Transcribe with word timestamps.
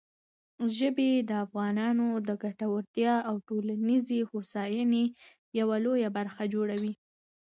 ژبې 0.77 1.11
د 1.29 1.31
افغانانو 1.45 2.07
د 2.27 2.29
ګټورتیا 2.43 3.13
او 3.29 3.35
ټولنیزې 3.47 4.19
هوساینې 4.29 5.05
یوه 5.59 5.77
لویه 5.85 6.09
برخه 6.17 6.43
جوړوي. 6.53 6.93